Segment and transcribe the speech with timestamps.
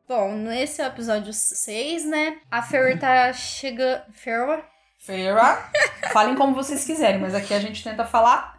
[0.06, 2.38] Bom, nesse é o episódio 6, né?
[2.50, 4.02] A Ferrer tá chegando.
[4.12, 4.62] Ferrer?
[4.98, 5.34] Ferrer.
[6.12, 8.53] Falem como vocês quiserem, mas aqui a gente tenta falar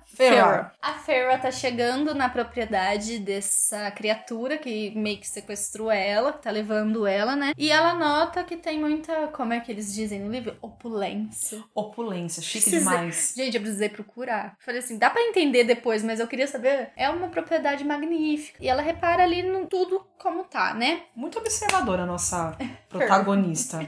[0.82, 7.06] A Ferra tá chegando na propriedade dessa criatura que meio que sequestrou ela, tá levando
[7.06, 7.54] ela, né?
[7.58, 10.56] E ela nota que tem muita, como é que eles dizem no livro?
[10.62, 11.64] Opulência.
[11.74, 13.34] Opulência, chique demais.
[13.36, 14.56] Gente, eu precisei procurar.
[14.60, 16.92] Falei assim, dá para entender depois, mas eu queria saber.
[16.96, 18.58] É uma propriedade magnífica.
[18.62, 21.04] E ela repara ali no tudo como tá, né?
[21.16, 22.58] Muito observadora a nossa
[22.90, 23.80] protagonista.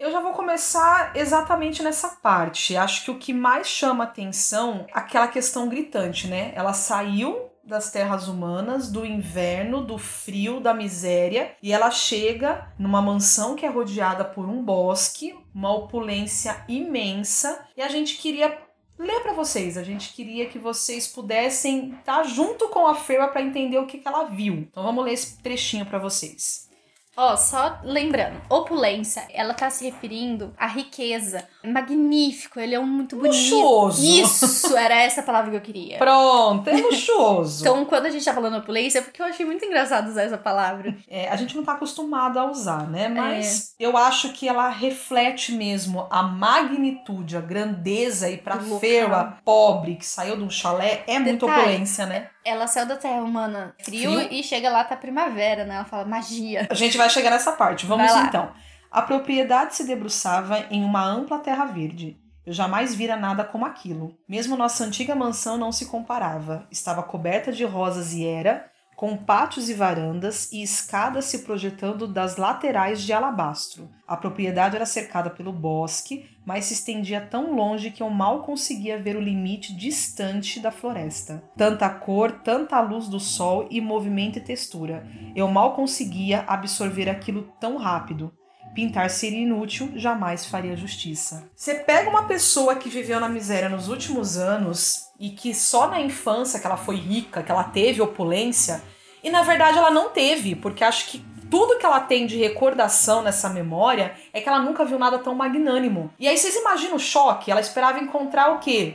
[0.00, 2.74] Eu já vou começar exatamente nessa parte.
[2.74, 6.52] Acho que o que mais chama atenção é aquela questão gritante, né?
[6.54, 13.02] Ela saiu das terras humanas, do inverno, do frio, da miséria, e ela chega numa
[13.02, 18.58] mansão que é rodeada por um bosque, uma opulência imensa, e a gente queria
[18.98, 19.76] ler para vocês.
[19.76, 23.98] A gente queria que vocês pudessem estar junto com a Feira para entender o que,
[23.98, 24.54] que ela viu.
[24.54, 26.69] Então vamos ler esse trechinho para vocês.
[27.16, 31.46] Ó, oh, só lembrando, opulência, ela tá se referindo à riqueza.
[31.64, 33.34] Magnífico, ele é um muito bonito.
[33.34, 34.04] Luxuoso.
[34.04, 35.98] Isso, era essa palavra que eu queria.
[35.98, 37.62] Pronto, é luxuoso.
[37.62, 40.38] então, quando a gente tá falando opulência, é porque eu achei muito engraçado usar essa
[40.38, 40.94] palavra.
[41.08, 43.08] É, a gente não tá acostumado a usar, né?
[43.08, 43.84] Mas é.
[43.84, 50.06] eu acho que ela reflete mesmo a magnitude, a grandeza e pra feira pobre que
[50.06, 52.28] saiu de um chalé, é Detalhe, muito opulência, né?
[52.44, 55.74] Ela saiu da Terra Humana frio, frio, e chega lá, tá primavera, né?
[55.74, 56.66] Ela fala magia.
[56.70, 57.84] A gente vai chegar nessa parte.
[57.84, 58.50] Vamos então.
[58.90, 62.18] A propriedade se debruçava em uma ampla terra verde.
[62.44, 64.18] Eu jamais vira nada como aquilo.
[64.28, 66.66] Mesmo nossa antiga mansão não se comparava.
[66.72, 72.36] Estava coberta de rosas e era, com pátios e varandas e escadas se projetando das
[72.36, 73.88] laterais de alabastro.
[74.08, 79.00] A propriedade era cercada pelo bosque, mas se estendia tão longe que eu mal conseguia
[79.00, 81.42] ver o limite distante da floresta.
[81.56, 85.06] Tanta cor, tanta luz do sol e movimento e textura.
[85.36, 88.34] Eu mal conseguia absorver aquilo tão rápido.
[88.74, 91.50] Pintar seria inútil, jamais faria justiça.
[91.54, 96.00] Você pega uma pessoa que viveu na miséria nos últimos anos e que só na
[96.00, 98.82] infância que ela foi rica, que ela teve opulência,
[99.22, 103.22] e na verdade ela não teve, porque acho que tudo que ela tem de recordação
[103.22, 106.12] nessa memória é que ela nunca viu nada tão magnânimo.
[106.18, 107.50] E aí vocês imaginam o choque?
[107.50, 108.94] Ela esperava encontrar o quê?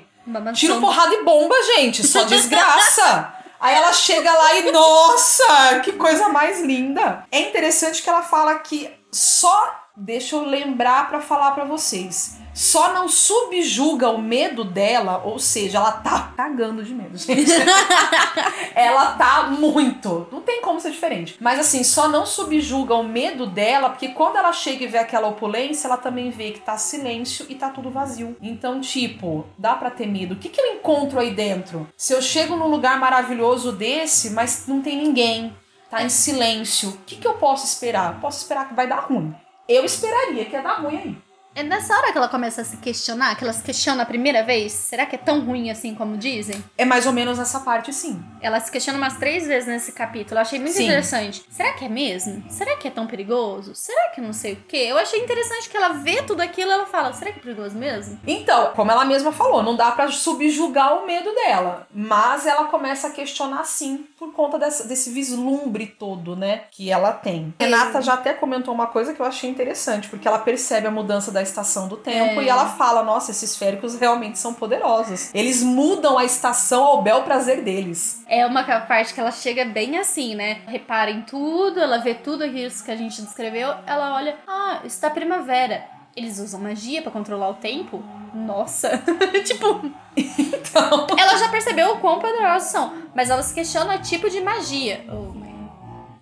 [0.53, 3.33] Tiro, porrada e bomba, gente, só desgraça.
[3.59, 7.25] Aí ela chega lá e, nossa, que coisa mais linda.
[7.31, 12.93] É interessante que ela fala que só deixa eu lembrar para falar para vocês só
[12.93, 17.51] não subjuga o medo dela, ou seja, ela tá cagando de medo, gente.
[18.73, 20.25] ela tá muito.
[20.31, 21.35] Não tem como ser diferente.
[21.41, 25.27] Mas assim, só não subjuga o medo dela, porque quando ela chega e vê aquela
[25.27, 28.37] opulência, ela também vê que tá silêncio e tá tudo vazio.
[28.41, 30.35] Então, tipo, dá pra ter medo.
[30.35, 31.85] O que, que eu encontro aí dentro?
[31.97, 35.53] Se eu chego num lugar maravilhoso desse, mas não tem ninguém,
[35.89, 38.19] tá em silêncio, o que, que eu posso esperar?
[38.19, 39.35] Posso esperar que vai dar ruim.
[39.67, 41.24] Eu esperaria que ia dar ruim aí.
[41.55, 44.43] É nessa hora que ela começa a se questionar, que ela se questiona a primeira
[44.43, 44.73] vez.
[44.73, 46.61] Será que é tão ruim assim como dizem?
[46.77, 48.21] É mais ou menos nessa parte, sim.
[48.41, 50.37] Ela se questiona umas três vezes nesse capítulo.
[50.37, 50.83] Eu achei muito sim.
[50.83, 51.45] interessante.
[51.49, 52.43] Será que é mesmo?
[52.49, 53.73] Será que é tão perigoso?
[53.73, 54.87] Será que não sei o quê?
[54.89, 57.77] Eu achei interessante que ela vê tudo aquilo e ela fala: será que é perigoso
[57.77, 58.19] mesmo?
[58.27, 61.87] Então, como ela mesma falou, não dá para subjugar o medo dela.
[61.89, 66.63] Mas ela começa a questionar sim, por conta desse, desse vislumbre todo, né?
[66.69, 67.53] Que ela tem.
[67.57, 71.31] Renata já até comentou uma coisa que eu achei interessante, porque ela percebe a mudança
[71.31, 72.45] da estação do tempo é.
[72.45, 75.33] e ela fala: nossa, esses esféricos realmente são poderosos.
[75.33, 78.23] Eles mudam a estação ao bel prazer deles.
[78.27, 80.61] É uma parte que ela chega bem assim, né?
[80.67, 85.09] Repara em tudo, ela vê tudo aquilo que a gente descreveu, ela olha: ah, está
[85.09, 85.85] primavera.
[86.15, 88.01] Eles usam magia para controlar o tempo?
[88.33, 89.01] Nossa.
[89.45, 89.91] tipo.
[90.15, 91.07] Então.
[91.17, 95.05] Ela já percebeu o quão poderosos são, mas ela se questiona o tipo de magia.
[95.09, 95.35] Oh,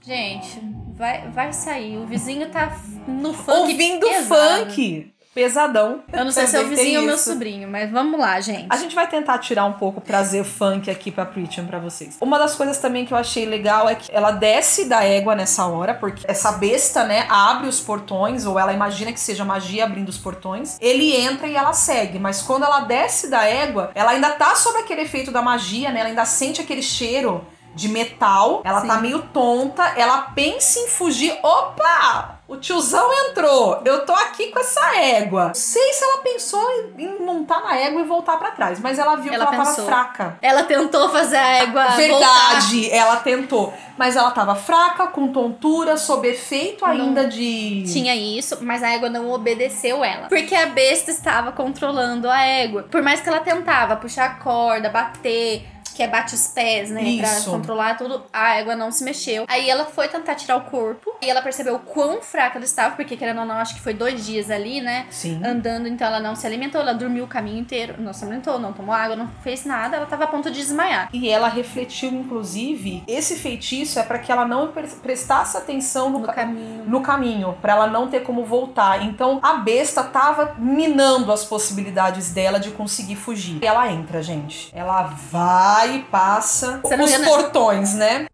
[0.06, 0.60] Gente,
[0.96, 1.98] vai, vai sair.
[1.98, 2.78] O vizinho tá
[3.08, 3.58] no funk.
[3.58, 4.66] Ouvindo pesado.
[4.66, 6.04] funk pesadão.
[6.12, 8.68] Eu não sei se é o vizinho ou meu sobrinho, mas vamos lá, gente.
[8.70, 12.18] A gente vai tentar tirar um pouco o prazer funk aqui pra Preaching pra vocês.
[12.22, 15.66] Uma das coisas também que eu achei legal é que ela desce da égua nessa
[15.66, 20.10] hora, porque essa besta, né, abre os portões, ou ela imagina que seja magia abrindo
[20.10, 20.78] os portões.
[20.80, 24.78] Ele entra e ela segue, mas quando ela desce da égua, ela ainda tá sob
[24.80, 26.02] aquele efeito da magia, né?
[26.02, 27.46] Ela ainda sente aquele cheiro
[27.76, 28.62] de metal.
[28.64, 28.88] Ela tá Sim.
[28.88, 29.84] tá meio tonta.
[29.98, 31.38] Ela pensa em fugir.
[31.42, 32.33] Opa!
[32.46, 33.82] O tiozão entrou.
[33.86, 35.48] Eu tô aqui com essa égua.
[35.48, 36.62] Não sei se ela pensou
[36.98, 39.86] em montar na égua e voltar para trás, mas ela viu ela que ela pensou.
[39.86, 40.38] tava fraca.
[40.42, 41.86] Ela tentou fazer a égua.
[41.96, 42.96] Verdade, voltar.
[42.96, 43.74] ela tentou.
[43.98, 47.84] Mas ela tava fraca, com tontura, sob efeito ainda não de.
[47.92, 50.28] Tinha isso, mas a égua não obedeceu ela.
[50.28, 52.84] Porque a besta estava controlando a égua.
[52.84, 57.04] Por mais que ela tentava puxar a corda, bater, que é bate os pés, né?
[57.04, 57.44] Isso.
[57.44, 58.24] Pra controlar tudo.
[58.32, 59.46] A égua não se mexeu.
[59.48, 61.14] Aí ela foi tentar tirar o corpo.
[61.22, 63.94] E ela percebeu o quão fraca ela estava, porque querendo ou não, acho que foi
[63.94, 65.06] dois dias ali, né?
[65.10, 65.42] Sim.
[65.44, 67.96] Andando, então ela não se alimentou, ela dormiu o caminho inteiro.
[68.00, 69.98] Não se alimentou, não tomou água, não fez nada.
[69.98, 71.10] Ela tava a ponto de desmaiar.
[71.14, 76.26] E ela refletiu, inclusive, esse feitiço é para que ela não prestasse atenção no, no
[76.26, 76.84] ca caminho.
[76.86, 79.04] No caminho, para ela não ter como voltar.
[79.04, 83.60] Então a besta tava minando as possibilidades dela de conseguir fugir.
[83.62, 84.72] E ela entra, gente.
[84.74, 88.28] Ela vai e passa os portões, né?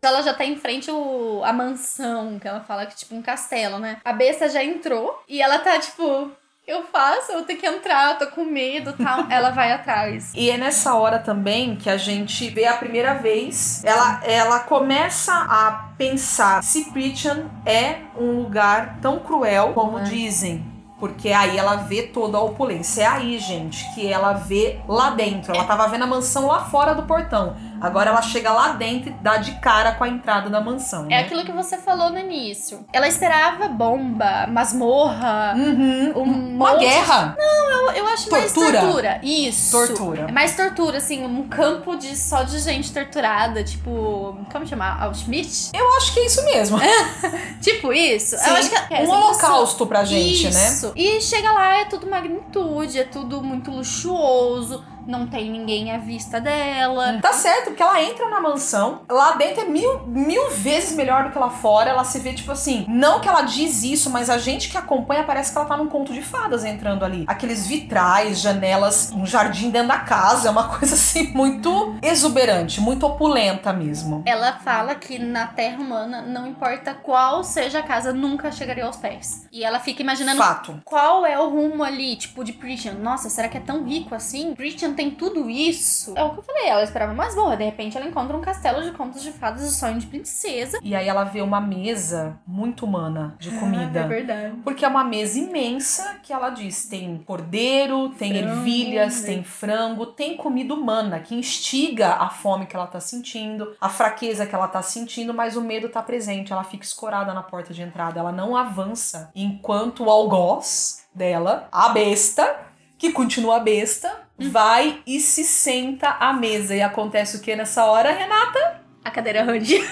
[0.00, 3.78] Ela já tá em frente o, a mansão, que ela fala que tipo um castelo,
[3.78, 3.98] né?
[4.04, 6.30] A besta já entrou e ela tá tipo,
[6.68, 9.24] eu faço, eu tenho que entrar, eu tô com medo tal.
[9.32, 10.32] ela vai atrás.
[10.34, 15.32] E é nessa hora também que a gente vê a primeira vez, ela, ela começa
[15.32, 20.02] a pensar se Pritchan é um lugar tão cruel como é.
[20.02, 20.67] dizem.
[20.98, 23.02] Porque aí ela vê toda a opulência.
[23.02, 25.54] É aí, gente, que ela vê lá dentro.
[25.54, 27.56] Ela tava vendo a mansão lá fora do portão.
[27.80, 31.04] Agora ela chega lá dentro e dá de cara com a entrada da mansão.
[31.06, 31.20] É né?
[31.20, 32.84] aquilo que você falou no início.
[32.92, 36.12] Ela esperava bomba, masmorra, uhum.
[36.16, 36.80] um uma monte...
[36.80, 37.36] guerra.
[37.38, 38.72] Não, eu, eu acho tortura.
[38.72, 39.20] mais tortura.
[39.22, 39.86] Isso.
[39.86, 40.26] Tortura.
[40.28, 45.02] É mais tortura, assim, um campo de só de gente torturada, tipo, como chamar?
[45.02, 45.70] Auschwitz?
[45.74, 46.78] Eu acho que é isso mesmo.
[47.60, 48.36] tipo isso.
[48.36, 48.50] Sim.
[48.50, 50.58] Eu acho que é, um holocausto pra gente, isso.
[50.58, 50.68] né?
[50.68, 50.92] Isso.
[50.96, 56.40] E chega lá, é tudo magnitude, é tudo muito luxuoso não tem ninguém à vista
[56.40, 57.18] dela.
[57.22, 61.30] Tá certo, porque ela entra na mansão, lá dentro é mil, mil vezes melhor do
[61.30, 61.90] que lá fora.
[61.90, 65.24] Ela se vê, tipo assim, não que ela diz isso, mas a gente que acompanha
[65.24, 67.24] parece que ela tá num conto de fadas entrando ali.
[67.26, 73.06] Aqueles vitrais, janelas, um jardim dentro da casa, é uma coisa assim muito exuberante, muito
[73.06, 74.22] opulenta mesmo.
[74.26, 78.96] Ela fala que na Terra humana, não importa qual seja a casa, nunca chegaria aos
[78.96, 79.46] pés.
[79.50, 80.80] E ela fica imaginando Fato.
[80.84, 82.94] qual é o rumo ali, tipo, de Christian.
[82.94, 84.54] Nossa, será que é tão rico assim?
[84.54, 86.12] Christian tem tudo isso.
[86.16, 87.56] É o que eu falei, ela esperava mais boa.
[87.56, 90.80] De repente ela encontra um castelo de contos de fadas de sonho de princesa.
[90.82, 94.00] E aí ela vê uma mesa muito humana de ah, comida.
[94.00, 94.56] Ah, é verdade.
[94.64, 99.26] Porque é uma mesa imensa que ela diz: tem cordeiro, tem frango, ervilhas, né?
[99.28, 104.46] tem frango, tem comida humana que instiga a fome que ela tá sentindo, a fraqueza
[104.46, 106.52] que ela tá sentindo, mas o medo tá presente.
[106.52, 111.90] Ela fica escorada na porta de entrada, ela não avança enquanto o algoz dela, a
[111.90, 112.66] besta,
[112.98, 116.74] que continua besta, vai e se senta à mesa.
[116.74, 118.82] E acontece o que nessa hora, Renata?
[119.04, 119.76] A cadeira range.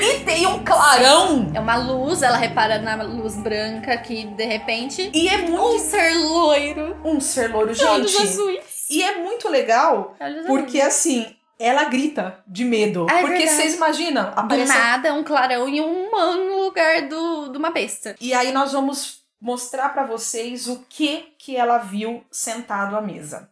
[0.00, 1.50] e tem um clarão.
[1.54, 5.10] É uma luz, ela repara na luz branca que de repente.
[5.12, 5.62] E é muito.
[5.62, 6.96] Um ser loiro.
[7.04, 7.88] Um ser loiro, gente.
[7.88, 8.86] Olhos azuis.
[8.88, 10.14] E é muito legal,
[10.46, 11.26] porque assim,
[11.58, 13.06] ela grita de medo.
[13.10, 14.32] Ah, é porque vocês imaginam?
[14.36, 14.72] Aparece...
[14.72, 18.14] Do nada, um clarão e um humano no lugar do, de uma besta.
[18.20, 23.48] E aí nós vamos mostrar para vocês o que que ela viu sentado à mesa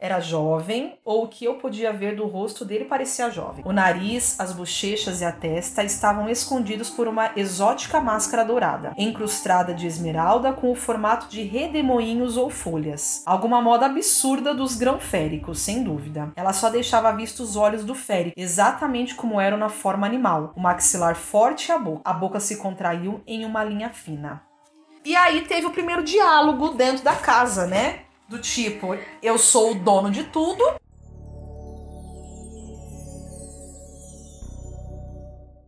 [0.00, 3.64] era jovem ou o que eu podia ver do rosto dele parecia jovem.
[3.66, 9.74] O nariz, as bochechas e a testa estavam escondidos por uma exótica máscara dourada, encrustada
[9.74, 13.22] de esmeralda com o formato de redemoinhos ou folhas.
[13.26, 16.32] Alguma moda absurda dos grão-féricos, sem dúvida.
[16.36, 20.52] Ela só deixava vistos os olhos do férico, exatamente como eram na forma animal.
[20.54, 22.02] O maxilar forte e a boca.
[22.04, 24.47] A boca se contraiu em uma linha fina.
[25.08, 28.00] E aí teve o primeiro diálogo dentro da casa, né?
[28.28, 30.62] Do tipo, eu sou o dono de tudo.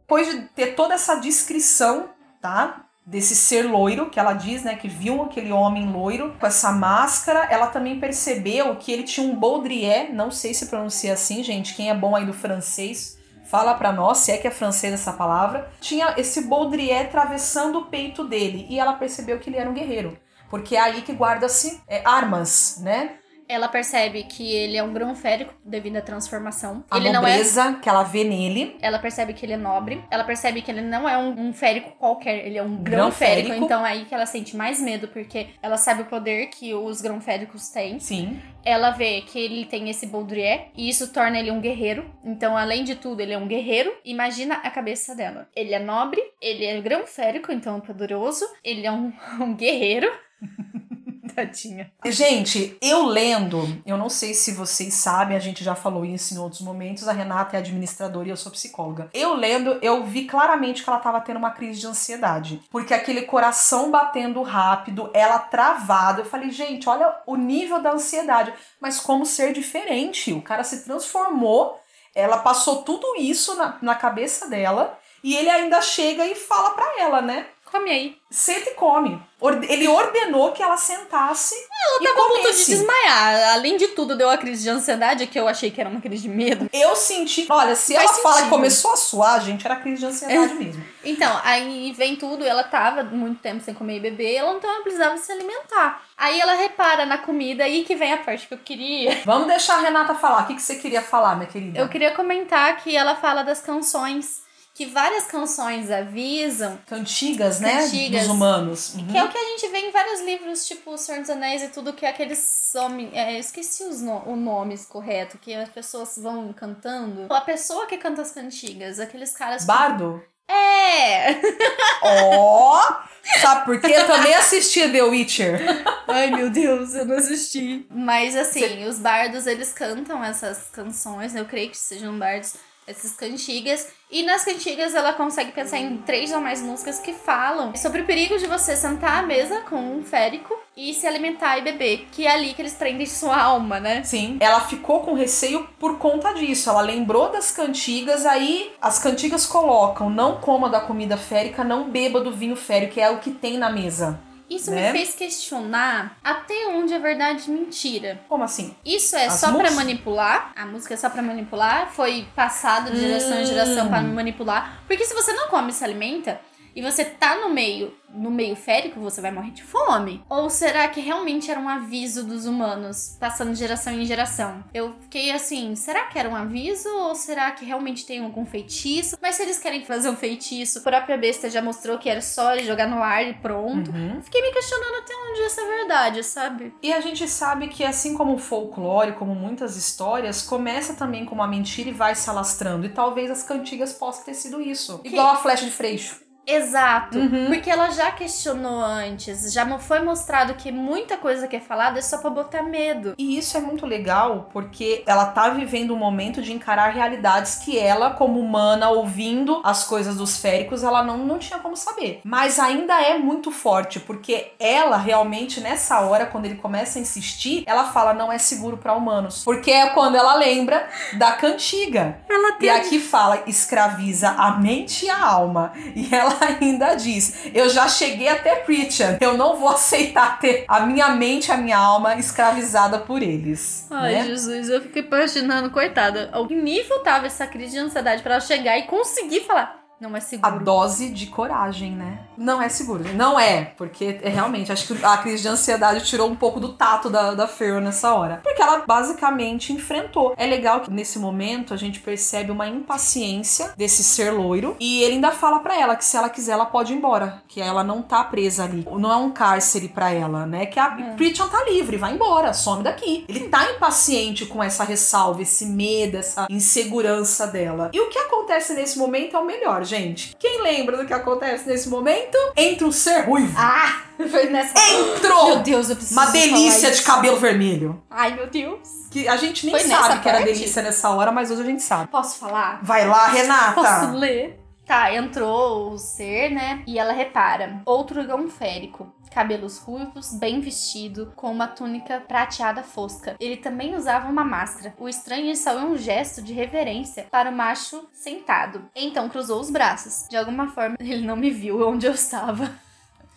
[0.00, 2.84] Depois de ter toda essa descrição, tá?
[3.06, 4.76] Desse ser loiro, que ela diz, né?
[4.76, 7.46] Que viu aquele homem loiro com essa máscara.
[7.50, 11.74] Ela também percebeu que ele tinha um baudrier, não sei se pronuncia assim, gente.
[11.74, 13.16] Quem é bom aí do francês,
[13.50, 15.68] fala para nós, se é que é francês essa palavra.
[15.80, 18.64] Tinha esse baudrier atravessando o peito dele.
[18.70, 20.16] E ela percebeu que ele era um guerreiro.
[20.48, 23.16] Porque é aí que guarda-se é, armas, né?
[23.50, 26.84] Ela percebe que ele é um grão férico devido à transformação.
[26.88, 27.80] A ele nobreza não é...
[27.80, 28.76] que ela vê nele.
[28.80, 30.04] Ela percebe que ele é nobre.
[30.08, 33.48] Ela percebe que ele não é um, um férico qualquer, ele é um grão, férico.
[33.48, 33.64] férico.
[33.64, 37.00] Então é aí que ela sente mais medo, porque ela sabe o poder que os
[37.00, 37.98] grão féricos têm.
[37.98, 38.40] Sim.
[38.64, 42.08] Ela vê que ele tem esse Baudrier e isso torna ele um guerreiro.
[42.24, 43.92] Então, além de tudo, ele é um guerreiro.
[44.04, 45.48] Imagina a cabeça dela.
[45.56, 48.44] Ele é nobre, ele é grão férico, então é poderoso.
[48.62, 50.08] Ele é um, um guerreiro.
[51.34, 51.90] Tadinha.
[52.06, 56.38] Gente, eu lendo, eu não sei se vocês sabem, a gente já falou isso em
[56.38, 59.08] outros momentos, a Renata é administradora e eu sou psicóloga.
[59.12, 62.62] Eu lendo, eu vi claramente que ela tava tendo uma crise de ansiedade.
[62.70, 66.22] Porque aquele coração batendo rápido, ela travada.
[66.22, 68.52] Eu falei, gente, olha o nível da ansiedade.
[68.80, 70.32] Mas como ser diferente?
[70.32, 71.78] O cara se transformou,
[72.14, 74.98] ela passou tudo isso na, na cabeça dela.
[75.22, 77.46] E ele ainda chega e fala para ela, né?
[77.70, 78.16] Come aí.
[78.30, 79.20] Senta e come.
[79.68, 81.54] Ele ordenou que ela sentasse.
[81.54, 83.54] Ela tava a ponto de desmaiar.
[83.54, 86.22] Além de tudo, deu a crise de ansiedade, que eu achei que era uma crise
[86.22, 86.68] de medo.
[86.72, 87.46] Eu senti.
[87.48, 88.22] Olha, se Faz ela sentido.
[88.22, 90.84] fala que começou a suar, gente, era crise de ansiedade mesmo.
[91.04, 94.82] Então, aí vem tudo, ela tava muito tempo sem comer e beber, ela então ela
[94.82, 96.02] precisava se alimentar.
[96.16, 99.22] Aí ela repara na comida, aí que vem a parte que eu queria.
[99.24, 100.42] Vamos deixar a Renata falar.
[100.42, 101.78] O que, que você queria falar, minha querida?
[101.78, 104.42] Eu queria comentar que ela fala das canções
[104.74, 106.78] que várias canções avisam.
[106.86, 107.82] Cantigas, né?
[107.82, 108.94] Cantigas, dos humanos.
[108.94, 109.06] Uhum.
[109.08, 111.62] Que é o que a gente vê em vários livros, tipo O Senhor dos Anéis
[111.62, 113.10] e tudo, que é aqueles homens.
[113.12, 117.32] É, eu esqueci os no, o nomes correto, que as pessoas vão cantando.
[117.32, 119.64] A pessoa que canta as cantigas, aqueles caras.
[119.64, 120.22] Bardo?
[120.24, 120.52] Que...
[120.52, 121.40] É!
[122.02, 122.80] Ó!
[122.80, 123.92] oh, sabe por quê?
[123.94, 125.60] Eu também assisti The Witcher.
[126.08, 127.86] Ai, meu Deus, eu não assisti.
[127.88, 132.54] Mas assim, os bardos, eles cantam essas canções, eu creio que sejam bardos
[132.86, 133.88] essas cantigas.
[134.10, 138.06] E nas cantigas ela consegue pensar em três ou mais músicas que falam sobre o
[138.06, 142.26] perigo de você sentar à mesa com um férico e se alimentar e beber, que
[142.26, 144.02] é ali que eles prendem sua alma, né?
[144.02, 144.38] Sim.
[144.40, 146.70] Ela ficou com receio por conta disso.
[146.70, 152.20] Ela lembrou das cantigas, aí as cantigas colocam: não coma da comida férica, não beba
[152.20, 154.18] do vinho férico, que é o que tem na mesa.
[154.50, 154.92] Isso né?
[154.92, 158.20] me fez questionar até onde é verdade e mentira.
[158.28, 158.74] Como assim?
[158.84, 160.52] Isso é As só para manipular?
[160.56, 161.90] A música é só para manipular?
[161.92, 163.40] Foi passado de geração hum.
[163.42, 164.82] em geração para manipular?
[164.88, 166.40] Porque se você não come e se alimenta,
[166.74, 170.22] e você tá no meio, no meio férico, você vai morrer de fome?
[170.28, 174.64] Ou será que realmente era um aviso dos humanos, passando de geração em geração?
[174.74, 179.16] Eu fiquei assim, será que era um aviso ou será que realmente tem algum feitiço?
[179.20, 182.56] Mas se eles querem fazer um feitiço, a própria besta já mostrou que era só
[182.58, 183.90] jogar no ar e pronto.
[183.90, 184.20] Uhum.
[184.22, 186.74] Fiquei me questionando até onde essa é verdade, sabe?
[186.82, 191.34] E a gente sabe que assim como o folclore, como muitas histórias, começa também com
[191.34, 192.86] uma mentira e vai se alastrando.
[192.86, 195.00] E talvez as cantigas possam ter sido isso.
[195.04, 196.29] Igual a flecha de freixo.
[196.50, 197.46] Exato, uhum.
[197.46, 202.02] porque ela já questionou antes, já foi mostrado que muita coisa que é falada é
[202.02, 203.14] só pra botar medo.
[203.16, 207.78] E isso é muito legal porque ela tá vivendo um momento de encarar realidades que
[207.78, 212.20] ela, como humana, ouvindo as coisas dos féricos, ela não, não tinha como saber.
[212.24, 217.62] Mas ainda é muito forte, porque ela realmente, nessa hora, quando ele começa a insistir,
[217.66, 219.44] ela fala: não é seguro para humanos.
[219.44, 222.18] Porque é quando ela lembra da cantiga.
[222.28, 222.68] Ela tem...
[222.68, 225.72] E aqui fala: escraviza a mente e a alma.
[225.94, 229.18] E ela ainda diz: Eu já cheguei até Preacher.
[229.20, 233.86] Eu não vou aceitar ter a minha mente, a minha alma escravizada por eles.
[233.90, 234.24] Ai, né?
[234.24, 236.30] Jesus, eu fiquei imaginando, coitada.
[236.32, 239.80] Ao nível tava essa crise de ansiedade para ela chegar e conseguir falar.
[240.00, 240.54] Não é seguro.
[240.54, 242.20] A dose de coragem, né?
[242.36, 243.04] Não é seguro.
[243.14, 246.72] Não é, porque é, realmente, acho que a crise de ansiedade tirou um pouco do
[246.72, 248.40] tato da, da Fear nessa hora.
[248.42, 250.34] Porque ela basicamente enfrentou.
[250.36, 254.76] É legal que nesse momento a gente percebe uma impaciência desse ser loiro.
[254.80, 257.42] E ele ainda fala para ela que se ela quiser, ela pode ir embora.
[257.46, 258.86] Que ela não tá presa ali.
[258.90, 260.66] Não é um cárcere para ela, né?
[260.66, 261.50] Que a é.
[261.50, 263.24] Tá livre, vai embora, some daqui.
[263.28, 267.90] Ele tá impaciente com essa ressalva, esse medo, essa insegurança dela.
[267.92, 270.36] E o que acontece nesse momento é o melhor, gente.
[270.38, 272.36] Quem lembra do que acontece nesse momento?
[272.56, 273.54] Entra um ser ruivo.
[273.58, 274.02] Ah!
[274.16, 274.78] Foi nessa.
[274.78, 275.46] Entrou!
[275.46, 276.18] Meu Deus, eu preciso.
[276.18, 278.02] Uma delícia de cabelo vermelho.
[278.10, 278.80] Ai, meu Deus.
[279.10, 281.82] Que a gente nem Foi sabe que era delícia nessa hora, mas hoje a gente
[281.82, 282.10] sabe.
[282.10, 282.80] Posso falar?
[282.82, 283.74] Vai lá, Renata.
[283.74, 284.60] Posso ler?
[284.86, 286.82] Tá, entrou o ser, né?
[286.86, 287.80] E ela repara.
[287.86, 293.36] Outro gão férico cabelos ruivos, bem vestido, com uma túnica prateada fosca.
[293.38, 294.94] Ele também usava uma máscara.
[294.98, 298.88] O estranho saiu um gesto de reverência para o macho sentado.
[298.94, 300.26] Então cruzou os braços.
[300.28, 302.70] De alguma forma, ele não me viu onde eu estava.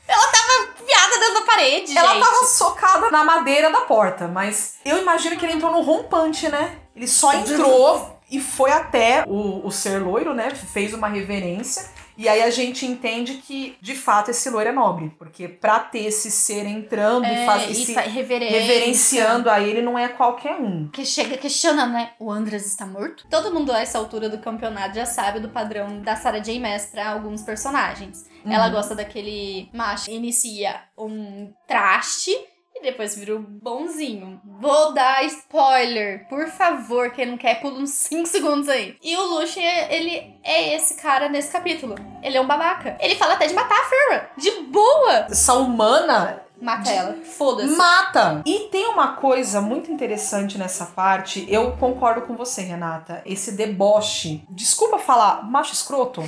[0.05, 2.23] Ela tava piada dentro da parede, Ela gente.
[2.25, 6.79] tava socada na madeira da porta, mas eu imagino que ele entrou no rompante, né?
[6.95, 10.49] Ele só entrou e foi até o, o ser loiro, né?
[10.49, 11.87] Fez uma reverência.
[12.17, 15.11] E aí a gente entende que, de fato, esse loiro é nobre.
[15.19, 19.97] Porque pra ter esse ser entrando é, e, faz, e se reverenciando a ele, não
[19.97, 20.87] é qualquer um.
[20.87, 22.13] Que chega questionando, né?
[22.19, 23.27] O Andres está morto?
[23.29, 26.59] Todo mundo a essa altura do campeonato já sabe do padrão da Sarah J.
[26.59, 28.25] Maas pra alguns personagens.
[28.43, 28.51] Uhum.
[28.51, 32.35] Ela gosta daquele macho inicia um traste
[32.83, 34.39] depois vira o bonzinho.
[34.59, 38.95] Vou dar spoiler, por favor, quem não quer, pula uns 5 segundos aí.
[39.01, 41.95] E o Lucian, ele é esse cara nesse capítulo.
[42.21, 42.97] Ele é um babaca.
[42.99, 44.29] Ele fala até de matar a Ferra.
[44.37, 45.27] De boa!
[45.29, 47.17] Essa humana Mata ela.
[47.25, 47.75] Foda-se.
[47.75, 48.41] Mata!
[48.45, 51.45] E tem uma coisa muito interessante nessa parte.
[51.49, 53.21] Eu concordo com você, Renata.
[53.25, 54.45] Esse deboche.
[54.49, 56.23] Desculpa falar, macho escroto.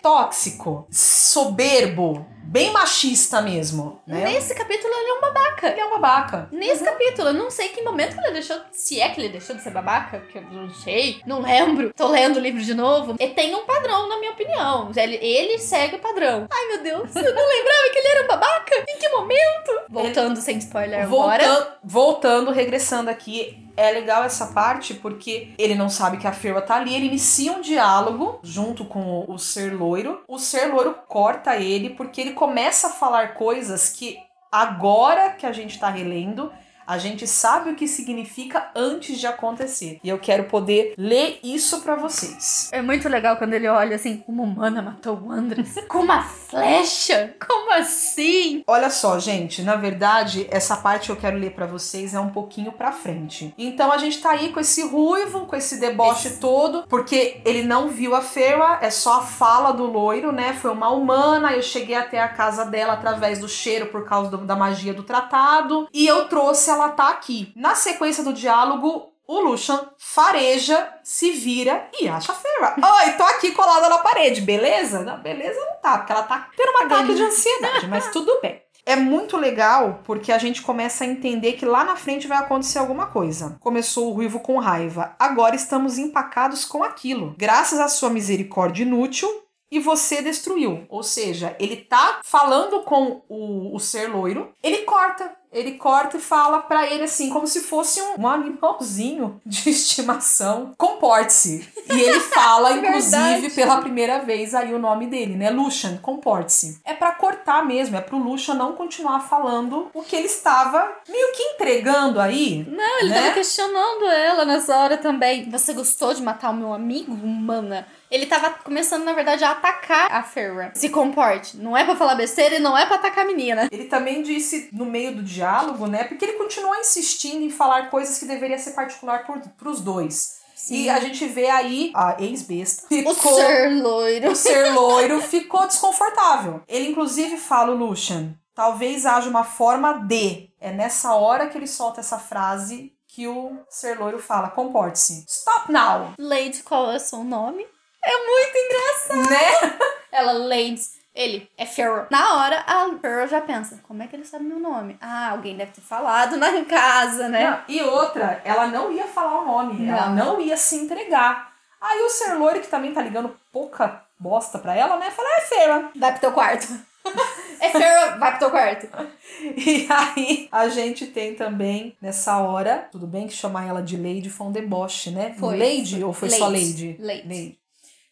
[0.00, 0.86] Tóxico.
[0.88, 4.00] Soberbo bem machista mesmo.
[4.06, 4.24] Né?
[4.26, 5.68] Nesse capítulo ele é um babaca.
[5.68, 6.48] Ele é um babaca.
[6.52, 6.90] Nesse uhum.
[6.90, 8.58] capítulo, eu não sei que momento que ele deixou.
[8.70, 11.92] Se é que ele deixou de ser babaca, porque eu não sei, não lembro.
[11.94, 13.16] Tô lendo o livro de novo.
[13.18, 14.90] E tem um padrão, na minha opinião.
[14.94, 16.46] Ele, ele segue o padrão.
[16.50, 18.84] Ai, meu Deus, eu não lembrava que ele era um babaca.
[18.86, 19.82] Em que momento?
[19.88, 20.42] Voltando ele...
[20.42, 21.78] sem spoiler voltando, agora.
[21.82, 26.76] Voltando, regressando aqui é legal essa parte porque ele não sabe que a Ferwa tá
[26.76, 30.22] ali, ele inicia um diálogo junto com o ser loiro.
[30.28, 34.18] O ser loiro corta ele porque ele começa a falar coisas que
[34.50, 36.52] agora que a gente tá relendo,
[36.86, 39.98] a gente sabe o que significa antes de acontecer.
[40.02, 42.68] E eu quero poder ler isso para vocês.
[42.72, 47.34] É muito legal quando ele olha assim: uma humana matou o Andres com uma flecha?
[47.46, 48.62] Como assim?
[48.66, 52.30] Olha só, gente, na verdade, essa parte que eu quero ler para vocês é um
[52.30, 53.54] pouquinho para frente.
[53.56, 56.40] Então a gente tá aí com esse ruivo, com esse deboche esse...
[56.40, 60.52] todo, porque ele não viu a Ferwa, é só a fala do loiro, né?
[60.52, 64.38] Foi uma humana, eu cheguei até a casa dela através do cheiro por causa do,
[64.38, 67.52] da magia do tratado, e eu trouxe ela tá aqui.
[67.56, 72.76] Na sequência do diálogo, o Lucian fareja, se vira e acha a Ferra.
[72.76, 75.00] Oi, tô aqui colada na parede, beleza?
[75.00, 78.60] Não, beleza não tá, porque ela tá tendo um ataque de ansiedade, mas tudo bem.
[78.84, 82.78] É muito legal porque a gente começa a entender que lá na frente vai acontecer
[82.78, 83.56] alguma coisa.
[83.60, 87.34] Começou o Ruivo com raiva, agora estamos empacados com aquilo.
[87.38, 89.28] Graças à sua misericórdia inútil,
[89.72, 90.84] e você destruiu.
[90.90, 96.20] Ou seja, ele tá falando com o, o ser loiro, ele corta ele corta e
[96.20, 100.72] fala para ele assim, como se fosse um, um animalzinho de estimação.
[100.78, 101.68] Comporte-se.
[101.90, 105.50] E ele fala, inclusive, pela primeira vez aí o nome dele, né?
[105.50, 106.80] Lucian, comporte-se.
[106.84, 111.32] É para cortar mesmo, é pro Lucian não continuar falando o que ele estava meio
[111.32, 112.66] que entregando aí.
[112.68, 113.20] Não, ele né?
[113.20, 115.50] tava questionando ela nessa hora também.
[115.50, 117.86] Você gostou de matar o meu amigo, humana?
[118.12, 120.70] Ele tava começando, na verdade, a atacar a Ferra.
[120.74, 121.56] Se comporte.
[121.56, 123.68] Não é para falar besteira e não é para atacar a menina.
[123.72, 126.04] Ele também disse no meio do diálogo, né?
[126.04, 130.42] Porque ele continuou insistindo em falar coisas que deveria ser particular por, pros dois.
[130.54, 130.74] Sim.
[130.74, 132.86] E a gente vê aí a ex-besta.
[133.06, 134.30] O ser loiro.
[134.30, 136.62] O ser loiro ficou desconfortável.
[136.68, 140.50] Ele, inclusive, fala, Lucian, talvez haja uma forma de.
[140.60, 145.24] É nessa hora que ele solta essa frase que o ser loiro fala: comporte-se.
[145.26, 146.12] Stop now!
[146.18, 147.66] Lady, qual é o seu nome?
[148.04, 149.30] É muito engraçado!
[149.30, 149.78] Né?
[150.12, 150.82] Ela, Lady.
[151.14, 152.06] Ele é Pharaoh.
[152.10, 154.96] Na hora, a Pearl já pensa: como é que ele sabe meu nome?
[155.00, 157.50] Ah, alguém deve ter falado na casa, né?
[157.50, 159.94] Não, e outra, ela não ia falar o nome, não.
[159.94, 161.52] ela não ia se entregar.
[161.80, 165.10] Aí o Ser Loiro, que também tá ligando pouca bosta pra ela, né?
[165.10, 165.90] Fala, é feira.
[165.96, 166.66] Vai pro teu quarto.
[167.60, 168.88] é feira, vai pro teu quarto.
[169.56, 174.30] E aí, a gente tem também, nessa hora, tudo bem que chamar ela de Lady
[174.30, 175.34] foi um deboche, né?
[175.36, 175.58] Foi.
[175.58, 176.04] Lady foi.
[176.04, 176.38] ou foi Lady.
[176.38, 176.96] só Lady?
[177.00, 177.58] Lady.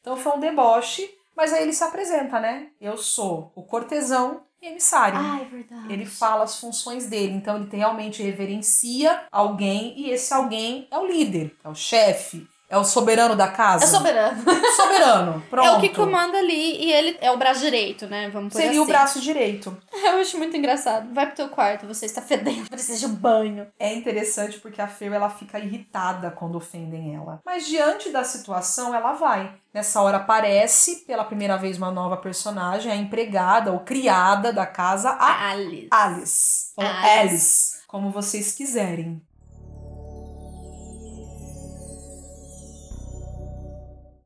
[0.01, 2.69] Então foi um deboche, mas aí ele se apresenta, né?
[2.81, 5.19] Eu sou o cortesão e emissário.
[5.19, 5.93] Ah, é verdade.
[5.93, 11.07] Ele fala as funções dele, então ele realmente reverencia alguém e esse alguém é o
[11.07, 13.85] líder, é o chefe, é o soberano da casa.
[13.85, 14.41] É soberano.
[14.77, 15.67] Soberano, pronto.
[15.67, 18.31] É o que comanda ali e ele é o braço direito, né?
[18.31, 18.81] Vamos por Seria assim.
[18.81, 19.77] o braço direito.
[19.93, 21.13] Eu acho muito engraçado.
[21.13, 23.67] Vai pro teu quarto, você está fedendo, precisa de um banho.
[23.79, 27.41] É interessante porque a Fer ela fica irritada quando ofendem ela.
[27.45, 29.53] Mas diante da situação, ela vai.
[29.75, 35.11] Nessa hora aparece pela primeira vez uma nova personagem, a empregada ou criada da casa,
[35.11, 35.89] a Alice.
[35.91, 36.73] Alice.
[36.77, 37.19] Ou Alice.
[37.19, 39.21] Alice, como vocês quiserem.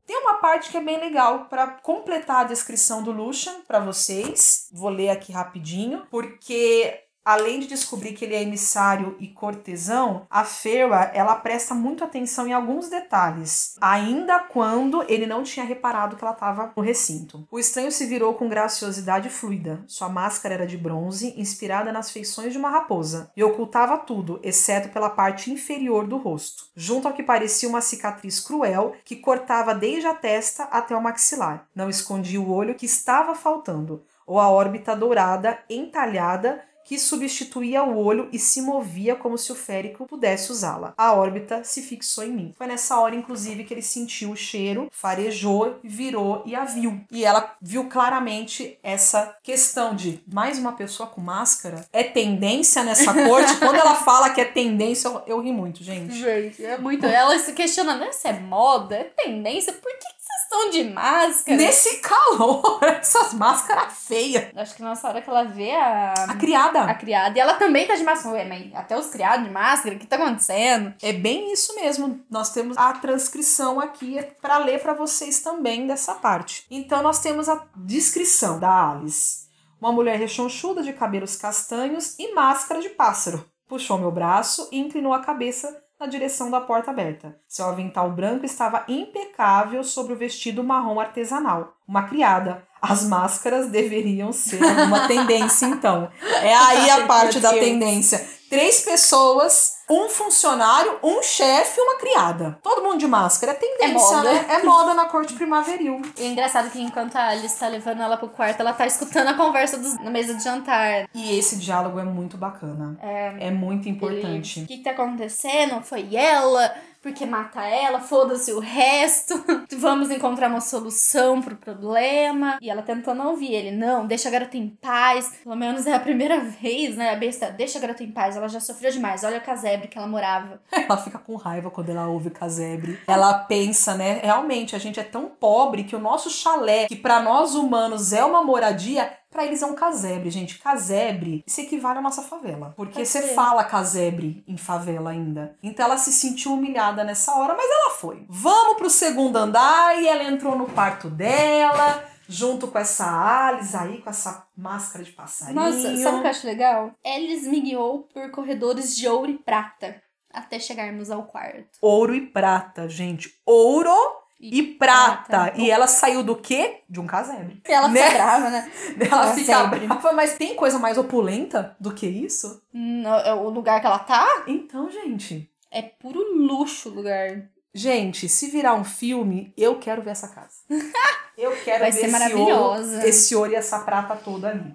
[0.05, 4.69] Tem uma parte que é bem legal para completar a descrição do Lucian para vocês.
[4.71, 10.43] Vou ler aqui rapidinho, porque além de descobrir que ele é emissário e cortesão, a
[10.45, 16.23] Ferra ela presta muito atenção em alguns detalhes, ainda quando ele não tinha reparado que
[16.23, 17.47] ela estava no recinto.
[17.49, 19.83] O estranho se virou com graciosidade fluida.
[19.87, 24.89] Sua máscara era de bronze, inspirada nas feições de uma raposa, e ocultava tudo, exceto
[24.89, 30.07] pela parte inferior do rosto, junto ao que parecia uma cicatriz cruel que cortava desde
[30.07, 31.67] a testa até o maxilar.
[31.73, 37.97] Não escondia o olho que estava faltando, ou a órbita dourada entalhada que substituía o
[37.97, 40.93] olho e se movia como se o férico pudesse usá-la.
[40.95, 42.53] A órbita se fixou em mim.
[42.55, 47.01] Foi nessa hora, inclusive, que ele sentiu o cheiro, farejou, virou e a viu.
[47.11, 51.85] E ela viu claramente essa questão de mais uma pessoa com máscara.
[51.91, 53.57] É tendência nessa corte?
[53.59, 56.13] Quando ela fala que é tendência, eu, eu ri muito, gente.
[56.13, 57.05] Gente, é muito.
[57.05, 58.95] Ela se questionando, essa é moda?
[58.95, 59.73] É tendência?
[59.73, 61.57] Por que, que vocês estão de máscara?
[61.57, 64.51] Nesse calor, essas máscaras feias.
[64.55, 66.13] Acho que nessa hora que ela vê a.
[66.13, 66.83] A criada.
[66.83, 67.37] A criada.
[67.37, 68.35] E ela também tá de máscara.
[68.35, 70.93] Ué, mas até os criados de máscara, o que tá acontecendo?
[71.01, 72.19] É bem isso mesmo.
[72.29, 76.65] Nós temos a transcrição aqui para ler para vocês também dessa parte.
[76.71, 79.45] Então nós temos a descrição da Alice.
[79.79, 83.45] Uma mulher rechonchuda de cabelos castanhos e máscara de pássaro.
[83.67, 87.35] Puxou meu braço e inclinou a cabeça na direção da porta aberta.
[87.47, 91.75] Seu avental branco estava impecável sobre o vestido marrom artesanal.
[91.87, 92.65] Uma criada.
[92.81, 96.09] As máscaras deveriam ser uma tendência, então.
[96.41, 98.27] É aí a parte da tendência.
[98.49, 102.57] Três pessoas, um funcionário, um chefe e uma criada.
[102.63, 103.51] Todo mundo de máscara.
[103.51, 104.33] É tendência, É moda.
[104.33, 104.45] né?
[104.49, 106.01] É moda na corte primaveril.
[106.17, 109.27] E é engraçado que enquanto a Alice tá levando ela pro quarto, ela tá escutando
[109.27, 111.07] a conversa dos, na mesa de jantar.
[111.13, 112.97] E esse diálogo é muito bacana.
[113.01, 114.61] É, muito importante.
[114.61, 115.81] O que, que tá acontecendo?
[115.81, 116.73] Foi ela?
[117.01, 117.99] Porque mata ela?
[118.01, 119.43] Foda-se o resto.
[119.77, 122.57] Vamos encontrar uma solução pro problema.
[122.59, 123.69] E ela tentando ouvir ele.
[123.71, 125.31] Não, deixa a garota em paz.
[125.43, 127.11] Pelo menos é a primeira vez, né?
[127.11, 128.35] A besta, deixa a garota em paz.
[128.35, 129.23] Ela já sofreu demais.
[129.23, 129.41] Olha o
[129.75, 130.61] casebre que ela morava.
[130.71, 132.99] Ela fica com raiva quando ela ouve casebre.
[133.07, 134.19] Ela pensa, né?
[134.23, 138.23] Realmente, a gente é tão pobre que o nosso chalé, que para nós humanos é
[138.23, 140.59] uma moradia, Pra eles é um casebre, gente.
[140.59, 142.73] Casebre se equivale à nossa favela.
[142.77, 143.33] Porque Pode você ser.
[143.33, 145.57] fala casebre em favela ainda.
[145.61, 148.25] Então ela se sentiu humilhada nessa hora, mas ela foi.
[148.29, 153.05] Vamos pro segundo andar e ela entrou no quarto dela, junto com essa
[153.47, 155.55] Alice aí, com essa máscara de passarinho.
[155.55, 156.91] Nossa, sabe o que eu acho legal?
[157.03, 160.01] Eles me guiou por corredores de ouro e prata.
[160.33, 161.77] Até chegarmos ao quarto.
[161.81, 163.33] Ouro e prata, gente.
[163.45, 163.93] Ouro
[164.37, 165.23] e, prata.
[165.29, 165.57] prata.
[165.61, 166.81] E ela saiu do quê?
[166.89, 167.61] De um casebre.
[167.67, 168.01] E ela Né?
[168.03, 168.71] fica brava, né?
[169.09, 169.87] Ela fica Casebre.
[169.87, 172.61] brava, mas tem coisa mais opulenta do que isso?
[172.73, 175.49] No- é o lugar que ela tá Então, gente.
[175.71, 177.43] é puro luxo o lugar.
[177.77, 180.59] Gente, se virar um filme, eu quero ver essa casa.
[181.37, 184.73] Eu quero Vai ver ser esse ouro, esse ouro e essa prata toda ali.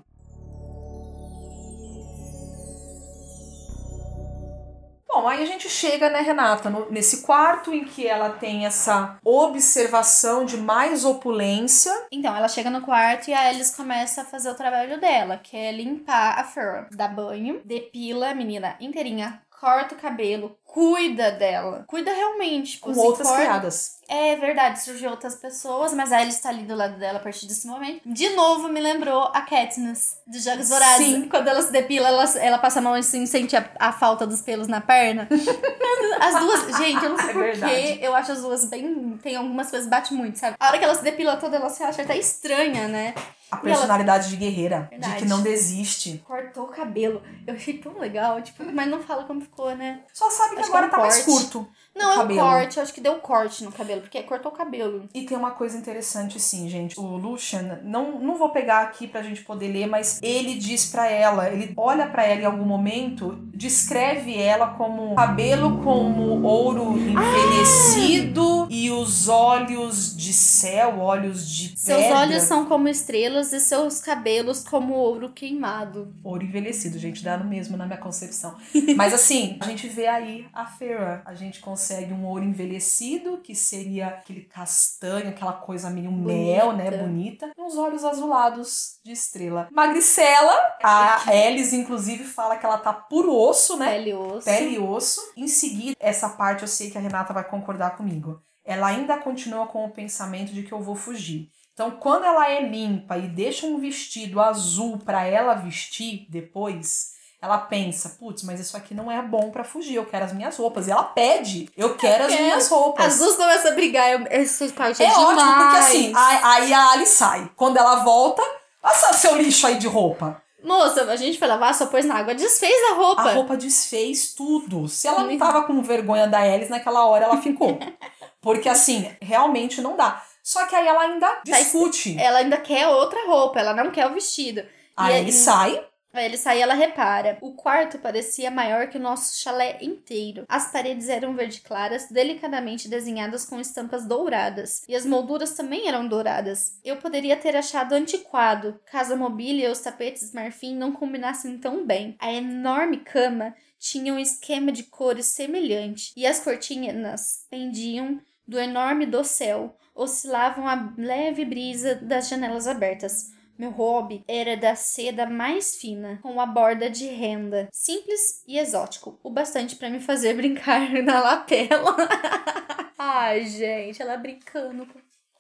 [5.09, 9.19] Bom, aí a gente chega, né, Renata, no- nesse quarto em que ela tem essa
[9.25, 11.91] observação de mais opulência.
[12.13, 15.57] Então, ela chega no quarto e a Alice começa a fazer o trabalho dela, que
[15.57, 16.87] é limpar a Fur.
[16.93, 21.85] Dá banho, depila a menina inteirinha, corta o cabelo, cuida dela.
[21.87, 22.73] Cuida realmente.
[22.73, 24.01] Tipo, Com outras criadas.
[24.09, 27.47] É verdade, surgiu outras pessoas, mas a Alice tá ali do lado dela a partir
[27.47, 28.01] desse momento.
[28.05, 31.07] De novo, me lembrou a Katniss, dos Jogos Vorazes.
[31.07, 31.29] Sim.
[31.29, 34.41] Quando ela se depila, ela, ela passa a mão assim, sente a, a falta dos
[34.41, 35.29] pelos na perna.
[36.21, 39.19] As duas, gente, eu não sei É porquê, eu acho as duas bem...
[39.23, 40.57] Tem algumas coisas que bate muito, sabe?
[40.59, 43.15] A hora que ela se depila toda, ela se acha até estranha, né?
[43.51, 45.17] A personalidade de guerreira, de Verdade.
[45.17, 46.23] que não desiste.
[46.25, 47.21] Cortou o cabelo.
[47.47, 50.01] Eu achei tão legal, tipo, mas não fala como ficou, né?
[50.13, 51.66] Só sabe que Acho que agora é um tá mais curto.
[51.94, 55.09] Não, é um corte, eu acho que deu corte no cabelo, porque cortou o cabelo.
[55.12, 56.98] E tem uma coisa interessante, sim, gente.
[56.98, 61.11] O Lucian, não, não vou pegar aqui pra gente poder ler, mas ele diz pra
[61.11, 68.64] ela, ele olha pra ela em algum momento, descreve ela como cabelo como ouro envelhecido
[68.64, 68.66] ah!
[68.70, 74.62] e os olhos de céu, olhos de Seus olhos são como estrelas e seus cabelos
[74.62, 76.14] como ouro queimado.
[76.22, 78.57] Ouro envelhecido, gente, dá no mesmo na minha concepção.
[78.96, 81.80] Mas assim, a gente vê aí a Farah, a gente consegue
[82.12, 86.33] um ouro envelhecido, que seria aquele castanho, aquela coisa meio bonita.
[86.33, 89.69] mel, né, bonita, e uns olhos azulados de estrela.
[89.73, 93.93] Magricela, a Alice inclusive fala que ela tá puro osso, né?
[93.93, 94.45] Pele e osso.
[94.45, 95.21] Pele e osso.
[95.37, 98.40] Em seguida, essa parte eu sei que a Renata vai concordar comigo.
[98.64, 101.49] Ela ainda continua com o pensamento de que eu vou fugir.
[101.73, 107.57] Então, quando ela é limpa e deixa um vestido azul para ela vestir depois, ela
[107.57, 110.87] pensa, putz, mas isso aqui não é bom para fugir, eu quero as minhas roupas.
[110.87, 112.44] E ela pede, eu quero eu as quero.
[112.44, 113.07] minhas roupas.
[113.07, 115.38] As duas começam a brigar, eu, essa parte é, é demais.
[115.38, 117.50] ótimo, porque assim, aí a Ali sai.
[117.57, 118.42] Quando ela volta,
[118.83, 120.42] passa seu lixo aí de roupa.
[120.62, 123.22] Moça, a gente foi lavar, só pôs na água, desfez a roupa.
[123.22, 124.87] A roupa desfez tudo.
[124.88, 127.79] Se ela não tava com vergonha da Alice, naquela hora ela ficou.
[128.42, 130.22] Porque assim, realmente não dá.
[130.42, 132.18] Só que aí ela ainda tá discute.
[132.18, 134.62] Ela ainda quer outra roupa, ela não quer o vestido.
[134.96, 135.83] Aí ele sai.
[136.12, 137.38] Aí ele sai e ela repara.
[137.40, 140.44] O quarto parecia maior que o nosso chalé inteiro.
[140.49, 144.83] As paredes eram verde claras, delicadamente desenhadas com estampas douradas.
[144.88, 146.79] E as molduras também eram douradas.
[146.85, 151.87] Eu poderia ter achado antiquado, caso a mobília e os tapetes marfim não combinassem tão
[151.87, 152.16] bem.
[152.18, 159.07] A enorme cama tinha um esquema de cores semelhante, e as cortinas pendiam do enorme
[159.07, 163.33] dossel, oscilavam a leve brisa das janelas abertas.
[163.61, 169.20] Meu hobby era da seda mais fina, com a borda de renda, simples e exótico,
[169.23, 171.94] o bastante para me fazer brincar na lapela.
[172.96, 174.88] Ai, gente, ela brincando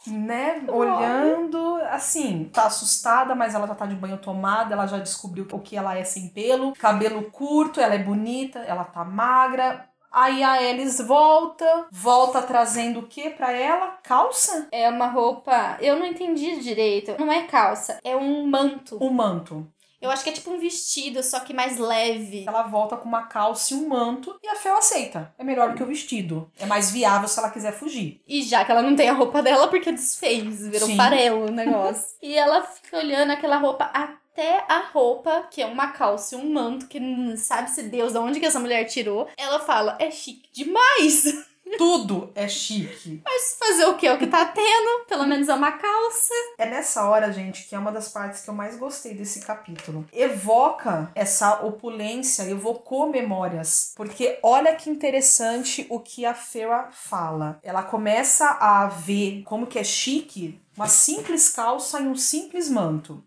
[0.06, 5.46] né, olhando, assim, tá assustada, mas ela já tá de banho tomada, ela já descobriu
[5.50, 10.42] o que ela é sem pelo, cabelo curto, ela é bonita, ela tá magra, Aí
[10.42, 13.98] a Alice volta, volta trazendo o que para ela?
[14.02, 14.68] Calça?
[14.72, 15.78] É uma roupa.
[15.80, 17.14] Eu não entendi direito.
[17.18, 18.98] Não é calça, é um manto.
[19.00, 19.66] Um manto.
[20.00, 22.46] Eu acho que é tipo um vestido, só que mais leve.
[22.48, 25.32] Ela volta com uma calça e um manto e a Fel aceita.
[25.38, 26.50] É melhor do que o vestido.
[26.58, 28.22] É mais viável se ela quiser fugir.
[28.26, 30.96] E já que ela não tem a roupa dela, porque desfez, virou Sim.
[30.96, 32.16] farelo o negócio.
[32.22, 33.90] e ela fica olhando aquela roupa
[34.32, 38.12] até a roupa, que é uma calça e um manto, que não sabe se Deus
[38.12, 39.28] de onde que essa mulher tirou.
[39.36, 41.24] Ela fala, é chique demais.
[41.78, 43.22] Tudo é chique.
[43.24, 44.04] Mas fazer o que?
[44.04, 45.04] É o que tá tendo?
[45.06, 46.34] Pelo menos é uma calça.
[46.58, 50.04] É nessa hora, gente, que é uma das partes que eu mais gostei desse capítulo.
[50.12, 53.92] Evoca essa opulência, evocou memórias.
[53.94, 57.60] Porque olha que interessante o que a Fera fala.
[57.62, 63.22] Ela começa a ver como que é chique uma simples calça e um simples manto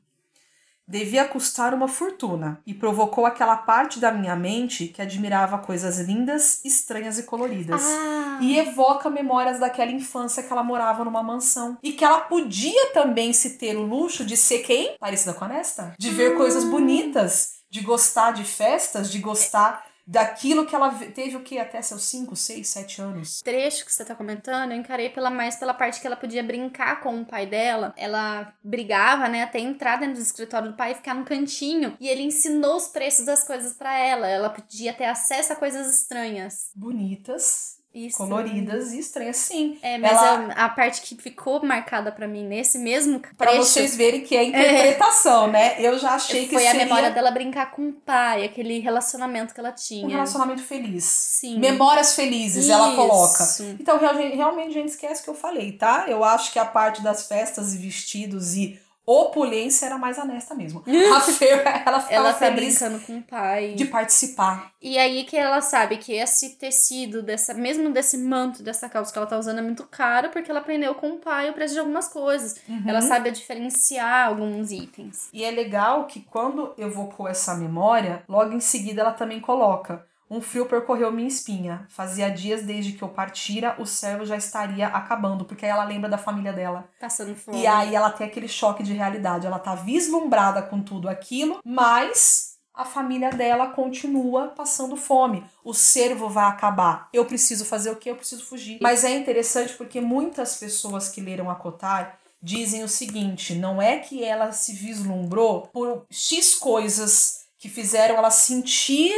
[0.88, 6.64] devia custar uma fortuna e provocou aquela parte da minha mente que admirava coisas lindas,
[6.66, 7.82] estranhas e coloridas.
[7.84, 8.40] Ah.
[8.42, 13.32] E evoca memórias daquela infância que ela morava numa mansão e que ela podia também
[13.32, 14.96] se ter o luxo de ser quem?
[15.00, 15.94] Parecida com a Nesta?
[15.98, 16.38] De ver hum.
[16.38, 21.82] coisas bonitas, de gostar de festas, de gostar daquilo que ela teve o que até
[21.82, 23.40] seus 5, 6, 7 anos.
[23.40, 26.44] O trecho que você tá comentando, eu encarei pela mais pela parte que ela podia
[26.44, 27.94] brincar com o pai dela.
[27.98, 31.96] Ela brigava, né, até entrar dentro do escritório do pai e ficar no cantinho.
[32.00, 34.28] E ele ensinou os preços das coisas para ela.
[34.28, 36.72] Ela podia ter acesso a coisas estranhas.
[36.76, 38.18] Bonitas isso.
[38.18, 39.78] coloridas e estranhas, sim.
[39.82, 40.54] É, mas ela...
[40.54, 43.36] a, a, parte que ficou marcada para mim nesse mesmo trecho...
[43.38, 45.52] Pra vocês verem que é interpretação, é.
[45.54, 45.76] né?
[45.80, 46.82] Eu já achei que Foi seria...
[46.82, 50.06] a memória dela brincar com o pai, aquele relacionamento que ela tinha.
[50.06, 51.04] Um relacionamento feliz.
[51.04, 51.60] Sim.
[51.60, 52.74] Memórias felizes, Isso.
[52.74, 53.44] ela coloca.
[53.80, 56.06] Então, realmente, a gente esquece o que eu falei, tá?
[56.08, 60.84] Eu acho que a parte das festas e vestidos e opulência era mais honesta mesmo.
[61.16, 63.74] A Fer, ela ficava ela tá feliz brincando com o pai.
[63.74, 64.72] De participar.
[64.82, 69.18] E aí que ela sabe que esse tecido, dessa, mesmo desse manto, dessa calça que
[69.18, 71.80] ela tá usando é muito caro, porque ela aprendeu com o pai o preço de
[71.80, 72.56] algumas coisas.
[72.68, 72.84] Uhum.
[72.88, 75.30] Ela sabe diferenciar alguns itens.
[75.34, 80.42] E é legal que quando evocou essa memória, logo em seguida ela também coloca um
[80.42, 81.86] frio percorreu minha espinha.
[81.90, 86.10] Fazia dias desde que eu partira, o servo já estaria acabando, porque aí ela lembra
[86.10, 86.90] da família dela.
[87.00, 87.62] Passando fome.
[87.62, 89.46] E aí ela tem aquele choque de realidade.
[89.46, 95.46] Ela tá vislumbrada com tudo aquilo, mas a família dela continua passando fome.
[95.64, 97.08] O servo vai acabar.
[97.14, 98.10] Eu preciso fazer o quê?
[98.10, 98.80] Eu preciso fugir.
[98.82, 104.00] Mas é interessante porque muitas pessoas que leram a Cotar dizem o seguinte: não é
[104.00, 109.14] que ela se vislumbrou por X coisas que fizeram ela sentir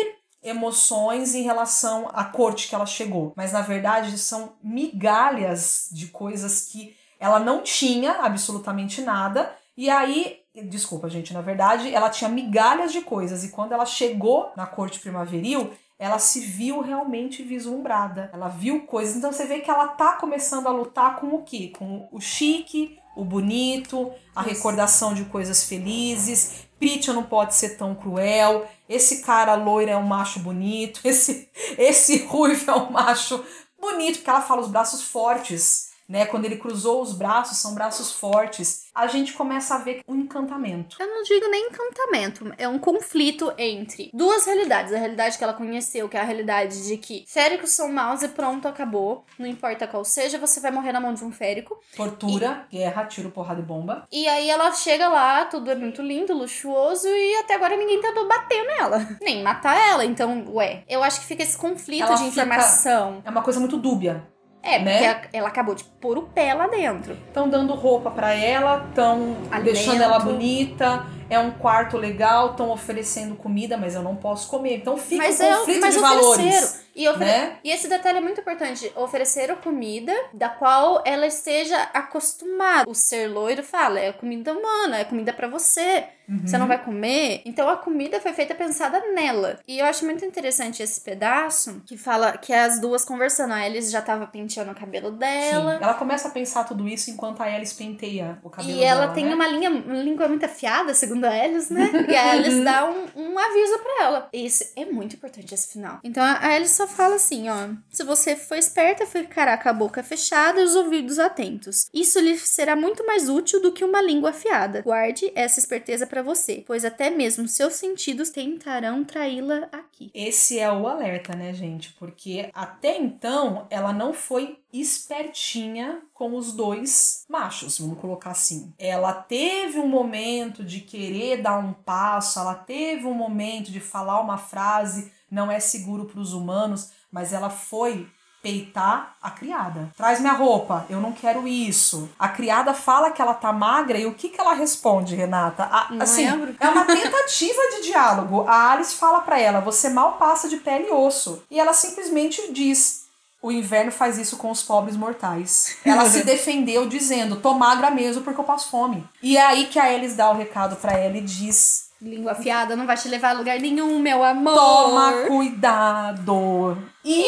[0.45, 6.61] emoções em relação à corte que ela chegou, mas na verdade são migalhas de coisas
[6.61, 9.51] que ela não tinha absolutamente nada.
[9.75, 14.51] E aí, desculpa, gente, na verdade, ela tinha migalhas de coisas e quando ela chegou
[14.55, 18.29] na corte primaveril, ela se viu realmente vislumbrada.
[18.33, 19.15] Ela viu coisas.
[19.15, 21.71] Então você vê que ela tá começando a lutar com o quê?
[21.75, 24.49] Com o chique, o bonito, a Isso.
[24.49, 26.65] recordação de coisas felizes.
[26.79, 28.67] Pitya não pode ser tão cruel.
[28.87, 30.99] Esse cara loiro é um macho bonito.
[31.05, 33.43] Esse, esse ruivo é um macho
[33.79, 36.25] bonito, porque ela fala os braços fortes né?
[36.25, 38.85] Quando ele cruzou os braços, são braços fortes.
[38.93, 40.95] A gente começa a ver um encantamento.
[40.99, 44.93] Eu não digo nem encantamento, é um conflito entre duas realidades.
[44.93, 48.29] A realidade que ela conheceu, que é a realidade de que féricos são maus e
[48.29, 49.25] pronto, acabou.
[49.37, 51.79] Não importa qual seja, você vai morrer na mão de um férico.
[51.95, 52.77] Tortura, e...
[52.77, 54.07] guerra, tiro, porrada e bomba.
[54.11, 58.27] E aí ela chega lá, tudo é muito lindo, luxuoso, e até agora ninguém tentou
[58.27, 59.05] bater nela.
[59.21, 60.05] Nem matar ela.
[60.05, 63.17] Então, ué, eu acho que fica esse conflito ela de informação.
[63.17, 63.27] Fica...
[63.27, 64.34] É uma coisa muito dúbia.
[64.65, 65.21] É, porque né?
[65.31, 67.13] ela acabou de pôr o pé lá dentro.
[67.27, 73.35] Estão dando roupa para ela, estão deixando ela bonita, é um quarto legal, estão oferecendo
[73.35, 74.77] comida, mas eu não posso comer.
[74.77, 76.84] Então fica mas um é, conflito mas de valores.
[76.95, 77.25] E, ofere...
[77.25, 77.57] né?
[77.63, 78.91] e esse detalhe é muito importante.
[78.95, 82.89] Oferecer comida da qual ela esteja acostumada.
[82.89, 86.05] O ser loiro fala, é comida humana, é comida para você.
[86.27, 86.41] Uhum.
[86.45, 87.41] Você não vai comer?
[87.45, 89.59] Então a comida foi feita pensada nela.
[89.67, 93.53] E eu acho muito interessante esse pedaço que fala que as duas conversando.
[93.53, 95.77] A Alice já tava penteando o cabelo dela.
[95.77, 95.83] Sim.
[95.83, 98.85] Ela começa a pensar tudo isso enquanto a Alice penteia o cabelo e dela.
[98.85, 99.35] E ela tem né?
[99.35, 101.91] uma linha, uma língua muito afiada, segundo a Alice, né?
[102.15, 104.29] E a Alice dá um, um aviso para ela.
[104.33, 105.99] Isso é muito importante esse final.
[106.03, 107.69] Então a Alice só fala assim, ó.
[107.89, 111.87] Se você for esperta, ficará com a boca fechada e os ouvidos atentos.
[111.93, 114.81] Isso lhe será muito mais útil do que uma língua afiada.
[114.81, 120.11] Guarde essa esperteza para você, pois até mesmo seus sentidos tentarão traí-la aqui.
[120.13, 121.93] Esse é o alerta, né, gente?
[121.93, 128.73] Porque até então ela não foi espertinha com os dois machos, vamos colocar assim.
[128.77, 134.21] Ela teve um momento de querer dar um passo, ela teve um momento de falar
[134.21, 138.07] uma frase, não é seguro para os humanos, mas ela foi
[138.45, 139.89] peitar a criada.
[139.97, 142.07] Traz minha roupa, eu não quero isso.
[142.19, 145.63] A criada fala que ela tá magra e o que que ela responde, Renata?
[145.63, 146.55] A, assim, lembro.
[146.59, 148.45] é uma tentativa de diálogo.
[148.47, 151.41] A Alice fala para ela: "Você mal passa de pele e osso".
[151.49, 153.05] E ela simplesmente diz:
[153.41, 155.77] o inverno faz isso com os pobres mortais.
[155.83, 159.03] Ela se defendeu dizendo: tô magra mesmo porque eu passo fome.
[159.23, 162.75] E é aí que a Alice dá o recado para ela e diz: Língua afiada
[162.75, 164.53] não vai te levar a lugar nenhum, meu amor.
[164.53, 166.77] Toma cuidado.
[167.03, 167.25] E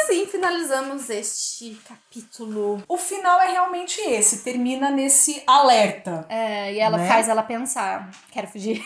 [0.00, 2.82] assim finalizamos este capítulo.
[2.88, 6.26] O final é realmente esse, termina nesse alerta.
[6.28, 7.06] É, e ela né?
[7.06, 8.84] faz ela pensar: quero fugir.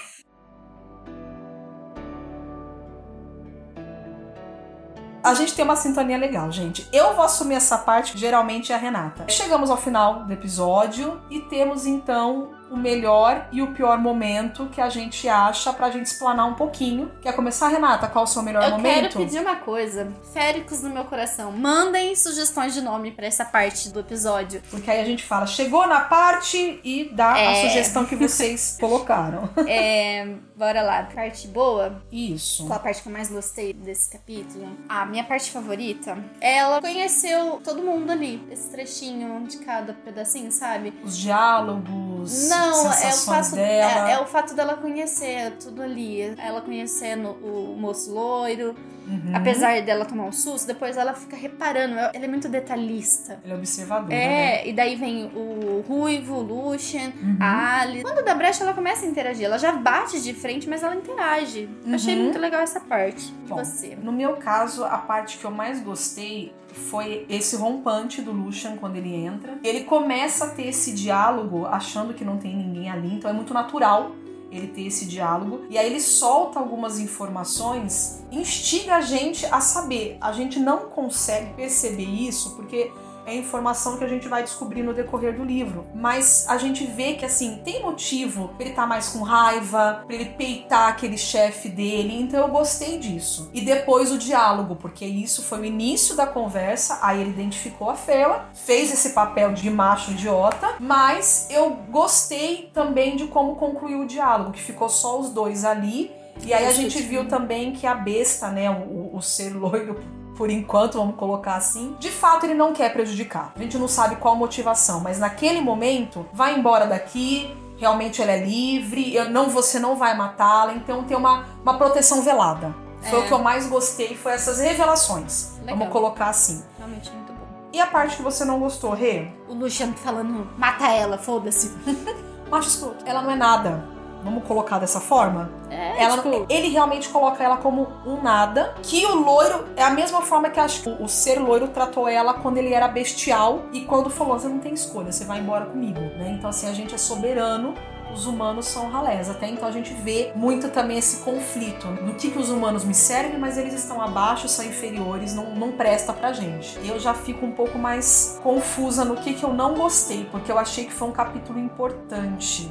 [5.25, 6.87] A gente tem uma sintonia legal, gente.
[6.93, 9.25] Eu vou assumir essa parte, geralmente é a Renata.
[9.29, 14.81] Chegamos ao final do episódio e temos então o melhor e o pior momento que
[14.81, 17.13] a gente acha pra gente explanar um pouquinho.
[17.21, 18.09] Quer começar, Renata?
[18.09, 18.87] Qual o seu melhor eu momento?
[18.87, 20.11] Eu quero pedir uma coisa.
[20.33, 21.53] Féricos no meu coração.
[21.53, 24.63] Mandem sugestões de nome para essa parte do episódio.
[24.71, 27.53] Porque aí a gente fala, chegou na parte e dá é...
[27.53, 29.51] a sugestão que vocês colocaram.
[29.67, 31.03] É, bora lá.
[31.15, 32.03] Parte boa?
[32.11, 32.67] Isso.
[32.67, 34.67] Qual a parte que eu mais gostei desse capítulo?
[34.89, 38.43] A minha parte favorita, ela conheceu todo mundo ali.
[38.51, 40.95] Esse trechinho de cada pedacinho, sabe?
[41.05, 42.49] Os diálogos.
[42.49, 44.11] Não, não, é o fato dela.
[44.11, 46.23] É, é, o fato dela conhecer tudo ali.
[46.39, 48.75] Ela conhecendo o moço loiro.
[49.07, 49.33] Uhum.
[49.35, 51.95] Apesar dela tomar um susto, depois ela fica reparando.
[51.95, 53.41] Ela é muito detalhista.
[53.45, 54.15] Ela é observadora.
[54.15, 54.69] É, né?
[54.69, 57.37] e daí vem o Ruivo, o Lucian, uhum.
[57.41, 58.03] a Alice.
[58.03, 59.45] Quando dá brecha, ela começa a interagir.
[59.45, 61.69] Ela já bate de frente, mas ela interage.
[61.85, 61.95] Uhum.
[61.95, 63.33] Achei muito legal essa parte.
[63.49, 63.97] Bom, você?
[63.97, 68.97] No meu caso, a parte que eu mais gostei foi esse rompante do Lucian quando
[68.97, 69.59] ele entra.
[69.63, 73.53] Ele começa a ter esse diálogo achando que não tem ninguém ali, então é muito
[73.53, 74.13] natural
[74.53, 75.65] ele ter esse diálogo.
[75.71, 80.19] E aí ele solta algumas informações, instiga a gente a saber.
[80.21, 82.93] A gente não consegue perceber isso porque
[83.27, 85.87] é informação que a gente vai descobrir no decorrer do livro.
[85.95, 90.03] Mas a gente vê que, assim, tem motivo pra ele estar tá mais com raiva,
[90.07, 92.21] pra ele peitar aquele chefe dele.
[92.21, 93.51] Então eu gostei disso.
[93.53, 96.99] E depois o diálogo, porque isso foi o início da conversa.
[97.03, 100.75] Aí ele identificou a Fela, fez esse papel de macho idiota.
[100.81, 106.11] Mas eu gostei também de como concluiu o diálogo, que ficou só os dois ali.
[106.45, 110.51] E aí a gente viu também que a besta, né, o, o ser loiro por
[110.51, 113.53] enquanto, vamos colocar assim, de fato ele não quer prejudicar.
[113.55, 118.45] A gente não sabe qual motivação, mas naquele momento, vai embora daqui, realmente ela é
[118.45, 122.75] livre, eu não, você não vai matá-la, então tem uma, uma proteção velada.
[123.03, 123.23] Foi é.
[123.23, 125.53] o que eu mais gostei, foi essas revelações.
[125.61, 125.77] Legal.
[125.77, 126.65] Vamos colocar assim.
[126.77, 127.47] Realmente muito bom.
[127.73, 129.29] E a parte que você não gostou, Rê?
[129.49, 131.73] O Luciano falando, mata ela, foda-se.
[132.51, 133.05] Macho escroto.
[133.07, 133.92] Ela não é nada.
[134.23, 135.51] Vamos colocar dessa forma?
[135.71, 136.47] É, ela, tipo...
[136.49, 138.75] Ele realmente coloca ela como um nada.
[138.83, 142.35] Que o loiro é a mesma forma que acho que o ser loiro tratou ela
[142.35, 146.01] quando ele era bestial e quando falou: você não tem escolha, você vai embora comigo.
[146.01, 146.35] Né?
[146.39, 147.75] Então, assim, a gente é soberano
[148.13, 149.31] os humanos são ralés.
[149.31, 152.95] Até então a gente vê muito também esse conflito do que, que os humanos me
[152.95, 156.79] servem, mas eles estão abaixo, são inferiores, não, não presta pra gente.
[156.87, 160.59] Eu já fico um pouco mais confusa no que, que eu não gostei, porque eu
[160.59, 162.71] achei que foi um capítulo importante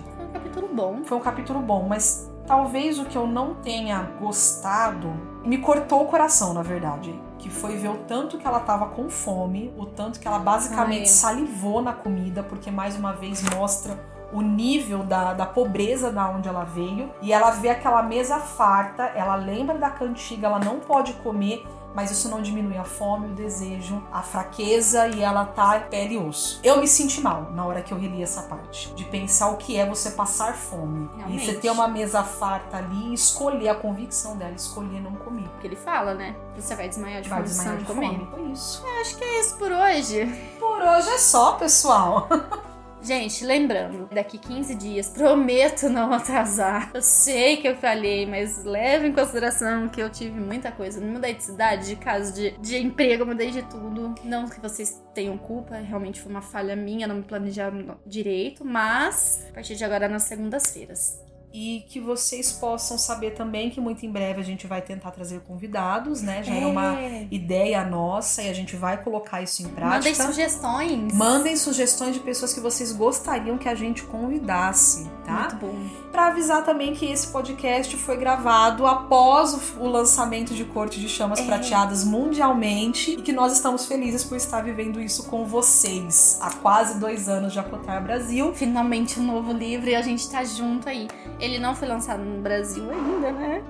[0.52, 1.04] capítulo bom.
[1.06, 5.10] Foi um capítulo bom, mas talvez o que eu não tenha gostado
[5.46, 7.18] me cortou o coração, na verdade.
[7.40, 11.02] Que foi ver o tanto que ela tava com fome, o tanto que ela basicamente
[11.02, 11.08] Ai.
[11.08, 13.98] salivou na comida, porque mais uma vez mostra
[14.34, 17.10] o nível da, da pobreza da onde ela veio.
[17.22, 22.12] E ela vê aquela mesa farta, ela lembra da cantiga, ela não pode comer mas
[22.12, 26.60] isso não diminui a fome, o desejo, a fraqueza e ela tá pele e osso.
[26.64, 29.78] Eu me senti mal na hora que eu reli essa parte, de pensar o que
[29.78, 31.10] é você passar fome.
[31.16, 31.44] Realmente.
[31.44, 35.48] E você ter uma mesa farta ali e escolher a convicção dela, escolher não comer.
[35.50, 36.36] Porque ele fala, né?
[36.56, 38.10] Você vai desmaiar de vai desmaiar de comer.
[38.10, 38.28] Fome.
[38.32, 38.84] Foi isso.
[38.86, 40.26] Eu acho que é isso por hoje.
[40.60, 42.28] Por hoje é só, pessoal.
[43.04, 46.92] Gente, lembrando, daqui 15 dias, prometo não atrasar.
[46.94, 51.02] Eu sei que eu falhei, mas leve em consideração que eu tive muita coisa.
[51.02, 54.14] Mudei de cidade, de casa, de, de emprego, mudei de tudo.
[54.24, 59.48] Não que vocês tenham culpa, realmente foi uma falha minha, não me planejaram direito, mas
[59.50, 64.12] a partir de agora nas segundas-feiras e que vocês possam saber também que muito em
[64.12, 66.44] breve a gente vai tentar trazer convidados, né?
[66.44, 66.98] Já é, é uma
[67.30, 69.96] ideia nossa e a gente vai colocar isso em prática.
[69.96, 71.14] Mandem sugestões.
[71.14, 75.42] Mandem sugestões de pessoas que vocês gostariam que a gente convidasse, tá?
[75.42, 76.11] Muito bom.
[76.12, 81.40] Para avisar também que esse podcast foi gravado após o lançamento de Corte de Chamas
[81.40, 81.46] é.
[81.46, 87.00] Prateadas mundialmente e que nós estamos felizes por estar vivendo isso com vocês há quase
[87.00, 88.54] dois anos de Acotar Brasil.
[88.54, 91.08] Finalmente um novo livro e a gente tá junto aí.
[91.40, 93.64] Ele não foi lançado no Brasil ainda, né?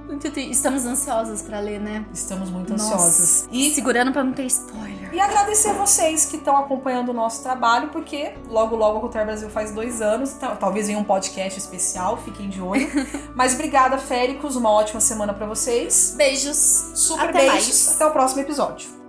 [0.50, 2.06] Estamos ansiosas para ler, né?
[2.12, 2.96] Estamos muito Nossa.
[2.96, 3.50] ansiosas.
[3.52, 5.14] E segurando para não ter spoiler.
[5.14, 9.26] E agradecer a vocês que estão acompanhando o nosso trabalho, porque logo logo a Cultura
[9.26, 12.88] Brasil faz dois anos, talvez venha um podcast especial, fiquem de olho.
[13.36, 16.14] Mas obrigada, Féricos, uma ótima semana para vocês.
[16.18, 16.92] Beijos.
[16.96, 17.68] Super Até beijos.
[17.68, 17.96] Mais.
[17.96, 19.01] Até o próximo episódio.